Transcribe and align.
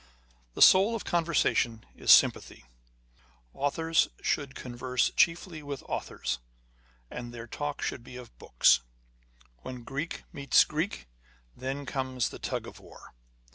The 0.55 0.63
soul 0.63 0.95
of 0.95 1.05
conversation 1.05 1.85
is 1.95 2.09
sympathy. 2.11 2.65
â€" 3.53 3.59
Authors 3.59 4.07
should 4.19 4.55
converse 4.55 5.11
chiefly 5.11 5.61
with 5.61 5.83
authors, 5.83 6.39
and 7.11 7.31
their 7.31 7.45
talk 7.45 7.83
should 7.83 8.03
be 8.03 8.15
of 8.15 8.35
books." 8.39 8.79
When 9.61 9.83
Greek 9.83 10.23
meets 10.33 10.63
Greek, 10.63 11.07
then 11.55 11.85
comes 11.85 12.29
the 12.29 12.39
tug 12.39 12.65
of 12.65 12.79
war." 12.79 13.13